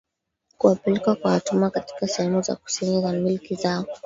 kuwapeleka 0.57 1.15
kama 1.15 1.31
watumwa 1.35 1.69
katika 1.69 2.07
sehemu 2.07 2.41
za 2.41 2.55
kusini 2.55 3.01
za 3.01 3.13
milki 3.13 3.55
zao 3.55 3.85